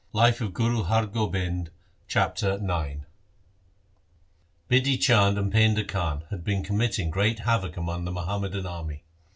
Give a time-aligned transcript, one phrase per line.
[0.13, 1.69] LIFE OF GURU HAR GOBIND 89
[2.07, 3.01] Chapter IX
[4.67, 9.03] Bidhi Chand and Painda Khan had been com mitting great havoc among the Muhammadan army.